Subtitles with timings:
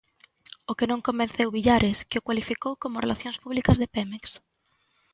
[0.71, 4.23] O que non convenceu Villares, que o cualificou como relacións públicas de Pemex.